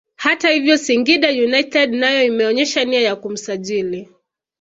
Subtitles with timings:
[0.15, 4.09] Hata hivyo Singida United nayo imeonyesha nia ya kumsajili